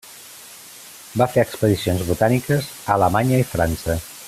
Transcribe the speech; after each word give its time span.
Va 1.21 1.27
fer 1.33 1.43
expedicions 1.47 2.03
botàniques 2.09 2.71
a 2.73 2.97
Alemanya 2.97 3.45
i 3.45 3.49
França. 3.55 4.01